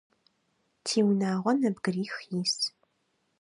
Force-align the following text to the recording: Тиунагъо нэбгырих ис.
Тиунагъо 0.85 1.51
нэбгырих 1.59 2.11
ис. 2.41 2.55